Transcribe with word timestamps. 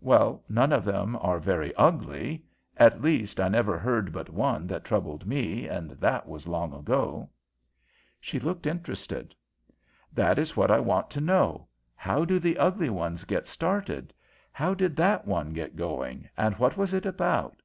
"Well, 0.00 0.42
none 0.48 0.72
of 0.72 0.86
them 0.86 1.16
are 1.20 1.38
very 1.38 1.74
ugly; 1.74 2.42
at 2.78 3.02
least 3.02 3.38
I 3.38 3.48
never 3.48 3.76
heard 3.78 4.10
but 4.10 4.30
one 4.30 4.66
that 4.68 4.84
troubled 4.84 5.26
me, 5.26 5.68
and 5.68 5.90
that 5.90 6.26
was 6.26 6.48
long 6.48 6.72
ago." 6.72 7.28
She 8.18 8.40
looked 8.40 8.64
interested. 8.66 9.34
"That 10.14 10.38
is 10.38 10.56
what 10.56 10.70
I 10.70 10.80
want 10.80 11.10
to 11.10 11.20
know; 11.20 11.68
how 11.94 12.24
do 12.24 12.38
the 12.38 12.56
ugly 12.56 12.88
ones 12.88 13.24
get 13.24 13.46
started? 13.46 14.14
How 14.50 14.72
did 14.72 14.96
that 14.96 15.26
one 15.26 15.52
get 15.52 15.76
going 15.76 16.30
and 16.38 16.54
what 16.56 16.78
was 16.78 16.94
it 16.94 17.04
about? 17.04 17.60